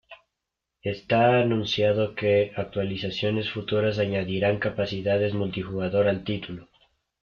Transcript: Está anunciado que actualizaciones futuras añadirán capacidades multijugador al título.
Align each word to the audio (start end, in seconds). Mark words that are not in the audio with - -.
Está 0.81 1.41
anunciado 1.41 2.15
que 2.15 2.53
actualizaciones 2.55 3.51
futuras 3.51 3.99
añadirán 3.99 4.57
capacidades 4.57 5.35
multijugador 5.35 6.07
al 6.07 6.23
título. 6.23 6.67